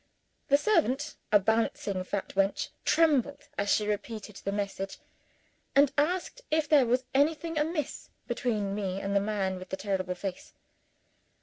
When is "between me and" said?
8.25-9.15